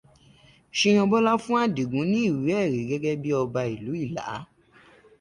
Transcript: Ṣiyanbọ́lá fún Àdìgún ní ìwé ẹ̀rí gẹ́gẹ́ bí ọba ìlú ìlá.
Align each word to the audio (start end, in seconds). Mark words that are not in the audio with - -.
Ṣiyanbọ́lá 0.79 1.31
fún 1.43 1.57
Àdìgún 1.63 2.07
ní 2.11 2.19
ìwé 2.29 2.51
ẹ̀rí 2.63 2.79
gẹ́gẹ́ 2.89 3.19
bí 3.21 3.29
ọba 3.41 3.61
ìlú 3.73 3.91
ìlá. 4.03 4.33